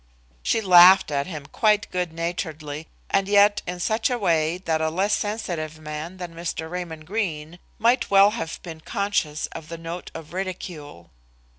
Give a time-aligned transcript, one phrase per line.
[0.41, 4.89] She laughed at him quite good naturedly, and yet in such a way that a
[4.89, 6.67] less sensitive man than Mr.
[6.67, 11.11] Raymond Greene might well have been conscious of the note of ridicule.